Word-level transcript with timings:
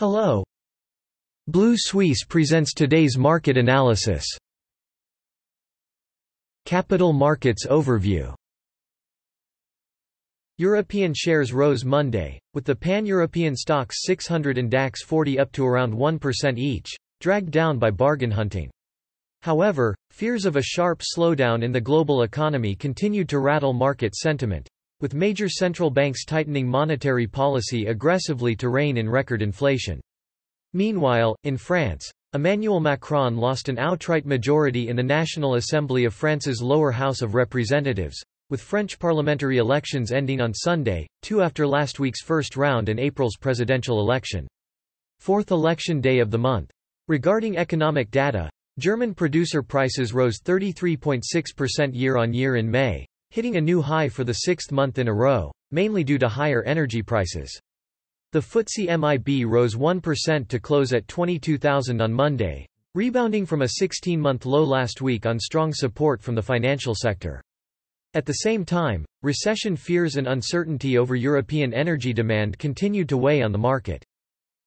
Hello. 0.00 0.42
Blue 1.46 1.74
Suisse 1.76 2.24
presents 2.24 2.72
today's 2.72 3.18
market 3.18 3.58
analysis. 3.58 4.24
Capital 6.64 7.12
Markets 7.12 7.66
Overview 7.66 8.34
European 10.56 11.12
shares 11.14 11.52
rose 11.52 11.84
Monday, 11.84 12.40
with 12.54 12.64
the 12.64 12.74
pan-European 12.74 13.52
STOXX 13.52 13.92
600 13.92 14.56
and 14.56 14.70
DAX 14.70 15.02
40 15.02 15.38
up 15.38 15.52
to 15.52 15.66
around 15.66 15.92
1% 15.92 16.56
each, 16.56 16.88
dragged 17.20 17.50
down 17.50 17.78
by 17.78 17.90
bargain 17.90 18.30
hunting. 18.30 18.70
However, 19.42 19.94
fears 20.12 20.46
of 20.46 20.56
a 20.56 20.62
sharp 20.62 21.02
slowdown 21.02 21.62
in 21.62 21.72
the 21.72 21.78
global 21.78 22.22
economy 22.22 22.74
continued 22.74 23.28
to 23.28 23.38
rattle 23.38 23.74
market 23.74 24.14
sentiment, 24.14 24.66
with 25.00 25.14
major 25.14 25.48
central 25.48 25.90
banks 25.90 26.24
tightening 26.24 26.68
monetary 26.68 27.26
policy 27.26 27.86
aggressively 27.86 28.54
to 28.56 28.68
rein 28.68 28.96
in 28.96 29.08
record 29.08 29.42
inflation. 29.42 30.00
Meanwhile, 30.72 31.36
in 31.44 31.56
France, 31.56 32.10
Emmanuel 32.32 32.78
Macron 32.78 33.36
lost 33.36 33.68
an 33.68 33.78
outright 33.78 34.24
majority 34.24 34.88
in 34.88 34.94
the 34.94 35.02
National 35.02 35.56
Assembly 35.56 36.04
of 36.04 36.14
France's 36.14 36.62
lower 36.62 36.92
house 36.92 37.22
of 37.22 37.34
representatives, 37.34 38.22
with 38.50 38.60
French 38.60 38.98
parliamentary 38.98 39.58
elections 39.58 40.12
ending 40.12 40.40
on 40.40 40.54
Sunday, 40.54 41.06
two 41.22 41.42
after 41.42 41.66
last 41.66 41.98
week's 41.98 42.22
first 42.22 42.56
round 42.56 42.88
and 42.88 43.00
April's 43.00 43.36
presidential 43.36 44.00
election. 44.00 44.46
Fourth 45.18 45.50
election 45.50 46.00
day 46.00 46.20
of 46.20 46.30
the 46.30 46.38
month. 46.38 46.70
Regarding 47.08 47.56
economic 47.56 48.10
data, 48.10 48.48
German 48.78 49.14
producer 49.14 49.62
prices 49.62 50.14
rose 50.14 50.40
33.6% 50.40 51.90
year-on-year 51.92 52.56
in 52.56 52.70
May, 52.70 53.04
hitting 53.30 53.56
a 53.56 53.60
new 53.60 53.80
high 53.80 54.08
for 54.08 54.24
the 54.24 54.32
sixth 54.32 54.72
month 54.72 54.98
in 54.98 55.08
a 55.08 55.14
row, 55.14 55.52
mainly 55.70 56.04
due 56.04 56.18
to 56.18 56.28
higher 56.28 56.62
energy 56.64 57.02
prices. 57.02 57.58
The 58.32 58.40
FTSE 58.40 58.98
MIB 58.98 59.50
rose 59.50 59.74
1% 59.74 60.48
to 60.48 60.60
close 60.60 60.92
at 60.92 61.08
22,000 61.08 62.00
on 62.00 62.12
Monday, 62.12 62.66
rebounding 62.94 63.46
from 63.46 63.62
a 63.62 63.70
16-month 63.80 64.46
low 64.46 64.64
last 64.64 65.00
week 65.00 65.26
on 65.26 65.38
strong 65.38 65.72
support 65.72 66.20
from 66.22 66.34
the 66.34 66.42
financial 66.42 66.94
sector. 66.94 67.40
At 68.14 68.26
the 68.26 68.32
same 68.32 68.64
time, 68.64 69.04
recession 69.22 69.76
fears 69.76 70.16
and 70.16 70.26
uncertainty 70.26 70.98
over 70.98 71.14
European 71.14 71.72
energy 71.72 72.12
demand 72.12 72.58
continued 72.58 73.08
to 73.08 73.16
weigh 73.16 73.42
on 73.42 73.52
the 73.52 73.58
market. 73.58 74.04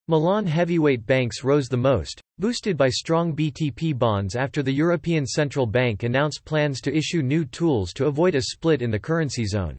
Milan 0.09 0.45
heavyweight 0.45 1.05
banks 1.05 1.45
rose 1.45 1.69
the 1.69 1.77
most, 1.77 2.19
boosted 2.37 2.75
by 2.75 2.89
strong 2.89 3.33
BTP 3.33 3.97
bonds 3.97 4.35
after 4.35 4.61
the 4.61 4.73
European 4.73 5.25
Central 5.25 5.65
Bank 5.65 6.03
announced 6.03 6.43
plans 6.43 6.81
to 6.81 6.93
issue 6.93 7.21
new 7.21 7.45
tools 7.45 7.93
to 7.93 8.07
avoid 8.07 8.35
a 8.35 8.41
split 8.41 8.81
in 8.81 8.91
the 8.91 8.99
currency 8.99 9.45
zone. 9.45 9.77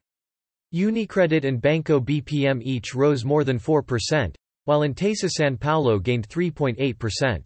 Unicredit 0.73 1.43
and 1.43 1.61
Banco 1.61 1.99
BPM 1.99 2.59
each 2.63 2.95
rose 2.95 3.23
more 3.23 3.43
than 3.43 3.59
4%, 3.59 4.33
while 4.63 4.79
Intesa 4.79 5.29
San 5.29 5.57
Paolo 5.57 5.99
gained 5.99 6.27
3.8%. 6.27 7.45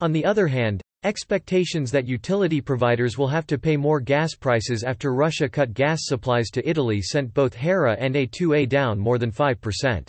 On 0.00 0.12
the 0.12 0.24
other 0.24 0.46
hand, 0.46 0.80
expectations 1.02 1.90
that 1.90 2.06
utility 2.06 2.60
providers 2.60 3.18
will 3.18 3.26
have 3.26 3.48
to 3.48 3.58
pay 3.58 3.76
more 3.76 3.98
gas 3.98 4.36
prices 4.36 4.84
after 4.84 5.12
Russia 5.12 5.48
cut 5.48 5.74
gas 5.74 6.02
supplies 6.02 6.50
to 6.50 6.68
Italy 6.68 7.02
sent 7.02 7.34
both 7.34 7.52
Hera 7.52 7.96
and 7.98 8.14
A2A 8.14 8.68
down 8.68 8.96
more 8.96 9.18
than 9.18 9.32
5%. 9.32 10.06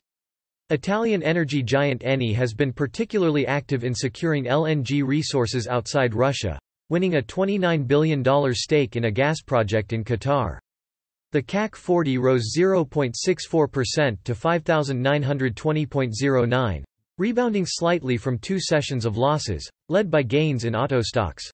Italian 0.70 1.24
energy 1.24 1.64
giant 1.64 2.02
Eni 2.02 2.36
has 2.36 2.54
been 2.54 2.74
particularly 2.74 3.48
active 3.48 3.86
in 3.86 3.96
securing 3.96 4.48
LNG 4.48 5.02
resources 5.02 5.66
outside 5.66 6.14
Russia, 6.14 6.60
winning 6.90 7.16
a 7.16 7.22
$29 7.22 7.88
billion 7.88 8.22
stake 8.54 8.98
in 8.98 9.06
a 9.06 9.12
gas 9.12 9.42
project 9.42 9.94
in 9.94 10.04
Qatar. 10.04 10.60
The 11.32 11.42
CAC 11.42 11.78
40 11.78 12.18
rose 12.18 12.54
0.64% 12.54 14.18
to 14.26 14.34
5,920.09, 14.34 16.84
rebounding 17.18 17.66
slightly 17.66 18.18
from 18.18 18.38
two 18.38 18.60
sessions 18.60 19.06
of 19.06 19.16
losses, 19.16 19.70
led 19.88 20.12
by 20.12 20.22
gains 20.22 20.66
in 20.66 20.76
auto 20.76 21.00
stocks. 21.02 21.50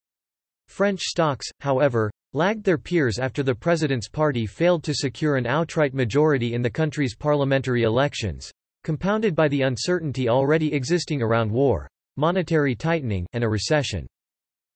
French 0.70 1.02
stocks, 1.02 1.46
however, 1.60 2.10
lagged 2.34 2.64
their 2.64 2.80
peers 2.80 3.20
after 3.20 3.44
the 3.44 3.54
president's 3.54 4.10
party 4.10 4.48
failed 4.48 4.84
to 4.84 4.96
secure 4.96 5.36
an 5.36 5.46
outright 5.46 5.94
majority 5.94 6.56
in 6.56 6.64
the 6.64 6.72
country's 6.72 7.16
parliamentary 7.16 7.84
elections, 7.84 8.52
compounded 8.84 9.36
by 9.36 9.48
the 9.48 9.62
uncertainty 9.62 10.30
already 10.30 10.74
existing 10.74 11.22
around 11.22 11.52
war, 11.52 11.88
monetary 12.18 12.76
tightening, 12.76 13.26
and 13.34 13.44
a 13.44 13.50
recession. 13.50 14.06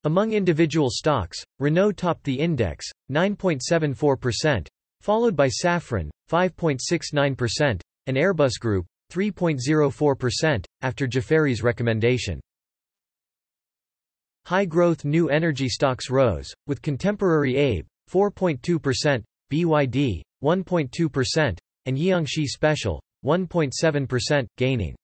Among 0.03 0.31
individual 0.31 0.89
stocks, 0.89 1.43
Renault 1.59 1.93
topped 1.93 2.23
the 2.23 2.39
index, 2.39 2.85
9.74%, 3.11 4.67
followed 5.01 5.35
by 5.35 5.47
Safran, 5.47 6.09
5.69%, 6.29 7.81
and 8.07 8.17
Airbus 8.17 8.59
Group, 8.59 8.85
3.04%, 9.11 10.65
after 10.81 11.07
Jefferies' 11.07 11.63
recommendation. 11.63 12.39
High-growth 14.45 15.03
new 15.03 15.29
energy 15.29 15.67
stocks 15.67 16.09
rose, 16.09 16.53
with 16.67 16.81
Contemporary 16.81 17.53
Amperex, 17.55 17.85
4.2%, 18.09 19.23
BYD, 19.51 20.21
1.2%, 20.41 21.57
and 21.85 21.97
Jiangxi 21.97 22.45
Special, 22.45 23.01
1.7%, 23.25 24.47
gaining. 24.57 24.95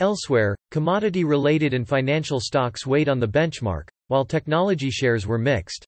Elsewhere, 0.00 0.56
commodity-related 0.70 1.74
and 1.74 1.86
financial 1.86 2.40
stocks 2.40 2.86
weighed 2.86 3.08
on 3.08 3.20
the 3.20 3.28
benchmark, 3.28 3.88
while 4.08 4.24
technology 4.24 4.90
shares 4.90 5.26
were 5.26 5.38
mixed. 5.38 5.86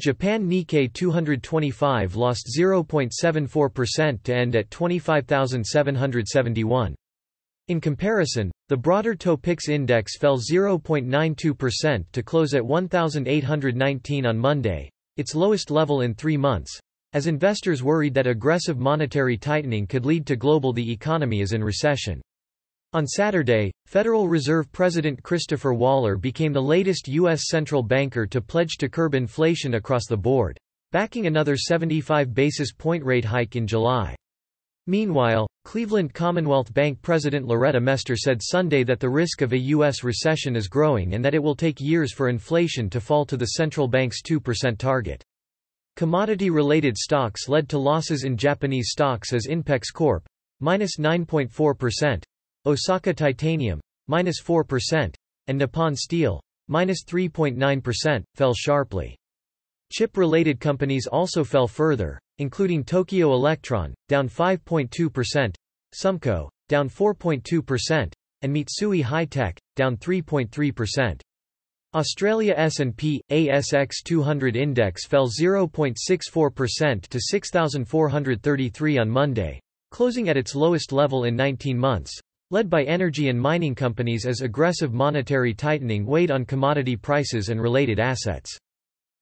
Japan 0.00 0.48
Nikkei 0.48 0.92
225 0.92 2.16
lost 2.16 2.48
0.74% 2.58 4.22
to 4.22 4.34
end 4.34 4.56
at 4.56 4.70
25,771. 4.70 6.94
In 7.68 7.80
comparison, 7.80 8.50
the 8.68 8.76
broader 8.76 9.14
Topix 9.14 9.68
index 9.68 10.16
fell 10.16 10.38
0.92% 10.38 12.04
to 12.12 12.22
close 12.22 12.54
at 12.54 12.64
1,819 12.64 14.26
on 14.26 14.38
Monday, 14.38 14.90
its 15.16 15.34
lowest 15.34 15.70
level 15.70 16.00
in 16.00 16.14
three 16.14 16.36
months, 16.36 16.80
as 17.12 17.26
investors 17.26 17.82
worried 17.82 18.14
that 18.14 18.26
aggressive 18.26 18.78
monetary 18.78 19.36
tightening 19.36 19.86
could 19.86 20.06
lead 20.06 20.26
to 20.26 20.36
global 20.36 20.72
the 20.72 20.92
economy 20.92 21.40
is 21.40 21.52
in 21.52 21.62
recession. 21.62 22.20
On 22.92 23.06
Saturday, 23.06 23.70
Federal 23.86 24.28
Reserve 24.28 24.70
President 24.72 25.22
Christopher 25.22 25.72
Waller 25.72 26.16
became 26.16 26.52
the 26.52 26.60
latest 26.60 27.06
U.S. 27.08 27.42
central 27.46 27.82
banker 27.82 28.26
to 28.26 28.40
pledge 28.40 28.76
to 28.78 28.88
curb 28.88 29.14
inflation 29.14 29.74
across 29.74 30.06
the 30.08 30.16
board, 30.16 30.58
backing 30.90 31.26
another 31.26 31.56
75 31.56 32.34
basis 32.34 32.72
point 32.72 33.04
rate 33.04 33.24
hike 33.24 33.54
in 33.54 33.66
July. 33.66 34.16
Meanwhile, 34.88 35.46
Cleveland 35.64 36.14
Commonwealth 36.14 36.74
Bank 36.74 37.00
President 37.00 37.46
Loretta 37.46 37.80
Mester 37.80 38.16
said 38.16 38.42
Sunday 38.42 38.82
that 38.82 38.98
the 38.98 39.08
risk 39.08 39.40
of 39.40 39.52
a 39.52 39.58
U.S. 39.58 40.02
recession 40.02 40.56
is 40.56 40.66
growing 40.66 41.14
and 41.14 41.24
that 41.24 41.34
it 41.34 41.42
will 41.42 41.54
take 41.54 41.80
years 41.80 42.12
for 42.12 42.28
inflation 42.28 42.90
to 42.90 43.00
fall 43.00 43.24
to 43.26 43.36
the 43.36 43.52
central 43.52 43.86
bank's 43.86 44.20
2% 44.20 44.78
target. 44.78 45.22
Commodity-related 45.96 46.96
stocks 46.96 47.48
led 47.48 47.68
to 47.68 47.78
losses 47.78 48.24
in 48.24 48.36
Japanese 48.36 48.90
stocks 48.90 49.32
as 49.32 49.46
Inpex 49.46 49.92
Corp. 49.92 50.26
minus 50.60 50.96
9.4%, 50.98 52.22
Osaka 52.66 53.14
Titanium, 53.14 53.80
minus 54.08 54.42
4%, 54.42 55.14
and 55.46 55.58
Nippon 55.58 55.96
Steel, 55.96 56.40
minus 56.68 57.04
3.9%, 57.04 58.22
fell 58.34 58.54
sharply. 58.54 59.16
Chip-related 59.92 60.60
companies 60.60 61.06
also 61.06 61.42
fell 61.42 61.66
further, 61.66 62.20
including 62.38 62.84
Tokyo 62.84 63.32
Electron, 63.32 63.94
down 64.08 64.28
5.2%, 64.28 65.54
Sumco, 65.94 66.48
down 66.68 66.88
4.2%, 66.88 68.12
and 68.42 68.54
Mitsui 68.54 69.02
High-Tech, 69.02 69.58
down 69.76 69.96
3.3%. 69.96 71.20
Australia 71.92 72.54
S&P, 72.56 73.20
ASX 73.32 73.94
200 74.04 74.54
index 74.54 75.04
fell 75.04 75.26
0.64% 75.26 77.08
to 77.08 77.20
6,433 77.20 78.98
on 78.98 79.10
Monday, 79.10 79.60
closing 79.90 80.28
at 80.28 80.36
its 80.36 80.54
lowest 80.54 80.92
level 80.92 81.24
in 81.24 81.34
19 81.34 81.76
months, 81.76 82.16
led 82.52 82.70
by 82.70 82.84
energy 82.84 83.28
and 83.28 83.40
mining 83.40 83.74
companies 83.74 84.24
as 84.24 84.40
aggressive 84.40 84.92
monetary 84.92 85.52
tightening 85.52 86.06
weighed 86.06 86.30
on 86.30 86.44
commodity 86.44 86.94
prices 86.94 87.48
and 87.48 87.60
related 87.60 87.98
assets. 87.98 88.56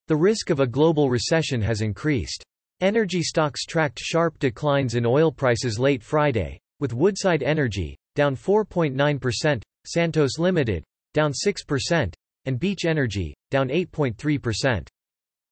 The 0.08 0.16
risk 0.16 0.50
of 0.50 0.60
a 0.60 0.66
global 0.66 1.08
recession 1.08 1.62
has 1.62 1.80
increased. 1.80 2.44
Energy 2.82 3.22
stocks 3.22 3.64
tracked 3.64 3.98
sharp 3.98 4.38
declines 4.40 4.94
in 4.94 5.06
oil 5.06 5.32
prices 5.32 5.78
late 5.78 6.02
Friday, 6.02 6.60
with 6.80 6.92
Woodside 6.92 7.42
Energy, 7.42 7.96
down 8.14 8.36
4.9%, 8.36 9.62
Santos 9.86 10.38
Limited, 10.38 10.84
down 11.14 11.32
6%, 11.32 12.12
and 12.48 12.58
Beach 12.58 12.86
Energy, 12.86 13.34
down 13.50 13.68
8.3%. 13.68 14.88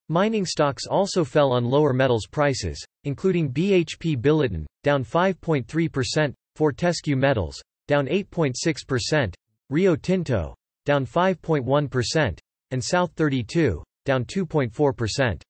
Mining 0.09 0.47
stocks 0.47 0.87
also 0.87 1.25
fell 1.25 1.53
on 1.53 1.67
lower 1.67 1.93
metals 1.93 2.27
prices, 2.27 2.83
including 3.05 3.53
BHP 3.53 4.17
Billiton, 4.17 4.65
down 4.83 5.05
5.3%, 5.05 6.33
Fortescue 6.55 7.17
Metals, 7.17 7.61
down 7.87 8.07
8.6%, 8.07 9.35
Rio 9.69 9.95
Tinto, 9.95 10.55
down 10.87 11.05
5.1%, 11.05 12.39
and 12.71 12.83
South 12.83 13.13
32, 13.13 13.83
down 14.07 14.25
2.4%. 14.25 15.43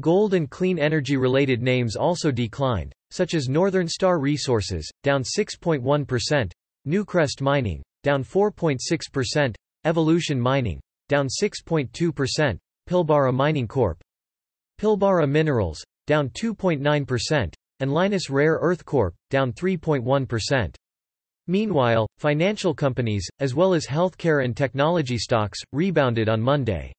Gold 0.00 0.32
and 0.32 0.48
clean 0.48 0.78
energy 0.78 1.18
related 1.18 1.60
names 1.60 1.94
also 1.94 2.30
declined, 2.30 2.94
such 3.10 3.34
as 3.34 3.50
Northern 3.50 3.86
Star 3.86 4.18
Resources, 4.18 4.90
down 5.02 5.22
6.1%, 5.24 6.52
Newcrest 6.88 7.42
Mining, 7.42 7.82
down 8.02 8.24
4.6%, 8.24 9.54
Evolution 9.84 10.40
Mining, 10.40 10.80
down 11.08 11.26
6.2%, 11.26 12.58
Pilbara 12.88 13.32
Mining 13.32 13.68
Corp. 13.68 14.00
Pilbara 14.80 15.28
Minerals, 15.28 15.82
down 16.06 16.28
2.9%, 16.30 17.52
and 17.80 17.90
Lynas 17.90 18.30
Rare 18.30 18.58
Earth 18.60 18.84
Corp., 18.84 19.14
down 19.30 19.52
3.1%. 19.52 20.74
Meanwhile, 21.46 22.06
financial 22.18 22.74
companies, 22.74 23.28
as 23.40 23.54
well 23.54 23.74
as 23.74 23.86
healthcare 23.86 24.44
and 24.44 24.56
technology 24.56 25.18
stocks, 25.18 25.58
rebounded 25.72 26.28
on 26.28 26.40
Monday. 26.40 26.92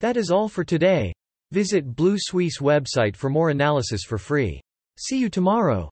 That 0.00 0.16
is 0.16 0.30
all 0.30 0.48
for 0.48 0.64
today. 0.64 1.12
Visit 1.52 1.96
Blue 1.96 2.16
Suisse 2.18 2.58
website 2.60 3.16
for 3.16 3.30
more 3.30 3.50
analysis 3.50 4.02
for 4.04 4.18
free. 4.18 4.60
See 4.98 5.18
you 5.18 5.28
tomorrow. 5.28 5.90